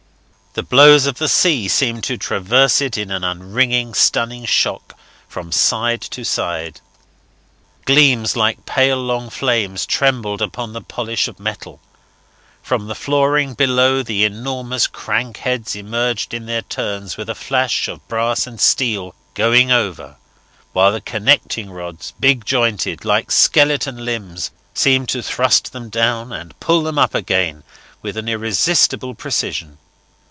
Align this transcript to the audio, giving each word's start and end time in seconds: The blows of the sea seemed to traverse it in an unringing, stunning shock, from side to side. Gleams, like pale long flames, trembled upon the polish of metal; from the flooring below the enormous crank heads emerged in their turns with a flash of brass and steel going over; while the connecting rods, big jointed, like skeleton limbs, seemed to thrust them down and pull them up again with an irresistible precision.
The 0.53 0.63
blows 0.63 1.05
of 1.05 1.15
the 1.17 1.29
sea 1.29 1.69
seemed 1.69 2.03
to 2.03 2.17
traverse 2.17 2.81
it 2.81 2.97
in 2.97 3.09
an 3.09 3.21
unringing, 3.23 3.93
stunning 3.95 4.43
shock, 4.43 4.97
from 5.25 5.49
side 5.49 6.01
to 6.01 6.25
side. 6.25 6.81
Gleams, 7.85 8.35
like 8.35 8.65
pale 8.65 8.97
long 8.97 9.29
flames, 9.29 9.85
trembled 9.85 10.41
upon 10.41 10.73
the 10.73 10.81
polish 10.81 11.29
of 11.29 11.39
metal; 11.39 11.79
from 12.61 12.87
the 12.89 12.95
flooring 12.95 13.53
below 13.53 14.03
the 14.03 14.25
enormous 14.25 14.87
crank 14.87 15.37
heads 15.37 15.73
emerged 15.73 16.33
in 16.33 16.47
their 16.47 16.63
turns 16.63 17.15
with 17.15 17.29
a 17.29 17.33
flash 17.33 17.87
of 17.87 18.05
brass 18.09 18.45
and 18.45 18.59
steel 18.59 19.15
going 19.35 19.71
over; 19.71 20.17
while 20.73 20.91
the 20.91 20.99
connecting 20.99 21.71
rods, 21.71 22.11
big 22.19 22.43
jointed, 22.45 23.05
like 23.05 23.31
skeleton 23.31 24.03
limbs, 24.03 24.51
seemed 24.73 25.07
to 25.07 25.21
thrust 25.23 25.71
them 25.71 25.89
down 25.89 26.33
and 26.33 26.59
pull 26.59 26.83
them 26.83 26.99
up 26.99 27.15
again 27.15 27.63
with 28.01 28.17
an 28.17 28.27
irresistible 28.27 29.15
precision. 29.15 29.77